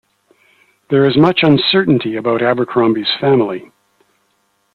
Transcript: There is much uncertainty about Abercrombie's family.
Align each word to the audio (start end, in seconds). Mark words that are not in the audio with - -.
There 0.89 1.05
is 1.07 1.15
much 1.15 1.41
uncertainty 1.43 2.15
about 2.15 2.41
Abercrombie's 2.41 3.13
family. 3.19 3.71